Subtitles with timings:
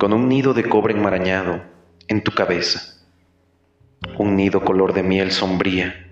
[0.00, 1.60] con un nido de cobre enmarañado
[2.08, 3.04] en tu cabeza,
[4.16, 6.08] un nido color de miel sombría,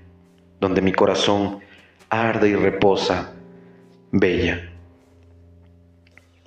[0.61, 1.61] donde mi corazón
[2.11, 3.33] arde y reposa,
[4.13, 4.75] bella,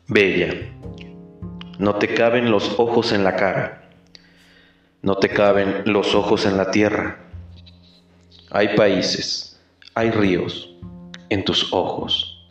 [0.07, 0.54] bella,
[1.79, 3.89] no te caben los ojos en la cara,
[5.02, 7.26] no te caben los ojos en la tierra,
[8.52, 9.60] hay países,
[9.96, 10.76] hay ríos
[11.30, 12.48] en tus ojos,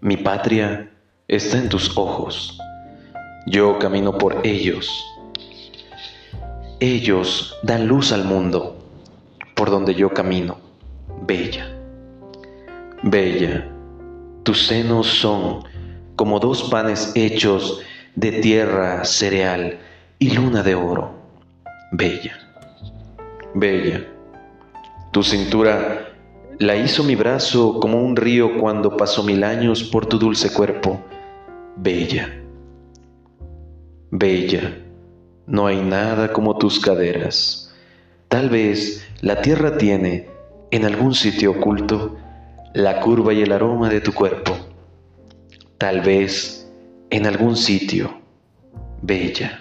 [0.00, 0.90] mi patria
[1.28, 2.60] está en tus ojos,
[3.46, 5.04] yo camino por ellos,
[6.80, 8.76] ellos dan luz al mundo
[9.54, 10.58] por donde yo camino,
[11.26, 11.68] bella,
[13.02, 13.68] bella,
[14.42, 15.64] tus senos son
[16.16, 17.80] como dos panes hechos
[18.14, 19.78] de tierra, cereal
[20.18, 21.12] y luna de oro,
[21.92, 22.38] bella,
[23.54, 24.06] bella,
[25.12, 26.06] tu cintura
[26.58, 31.00] la hizo mi brazo como un río cuando pasó mil años por tu dulce cuerpo,
[31.76, 32.39] bella,
[34.10, 34.76] bella,
[35.46, 37.72] no hay nada como tus caderas.
[38.28, 40.28] Tal vez la tierra tiene,
[40.70, 42.16] en algún sitio oculto,
[42.74, 44.56] la curva y el aroma de tu cuerpo.
[45.78, 46.70] Tal vez,
[47.10, 48.20] en algún sitio,
[49.02, 49.60] bella.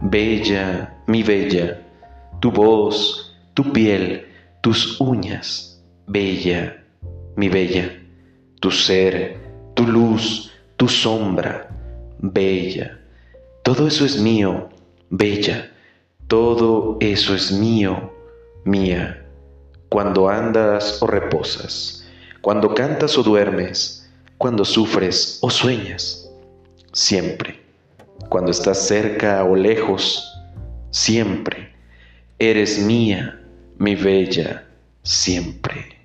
[0.00, 1.82] Bella, mi bella,
[2.40, 4.26] tu voz, tu piel,
[4.62, 6.84] tus uñas, bella,
[7.36, 7.90] mi bella,
[8.60, 9.36] tu ser,
[9.74, 11.68] tu luz, tu sombra,
[12.20, 12.98] bella.
[13.62, 14.68] Todo eso es mío,
[15.10, 15.72] bella.
[16.26, 18.12] Todo eso es mío,
[18.64, 19.26] mía.
[19.88, 22.06] Cuando andas o reposas,
[22.40, 26.30] cuando cantas o duermes, cuando sufres o sueñas,
[26.92, 27.60] siempre.
[28.28, 30.24] Cuando estás cerca o lejos,
[30.90, 31.74] siempre.
[32.38, 33.42] Eres mía,
[33.78, 34.66] mi bella,
[35.02, 35.99] siempre.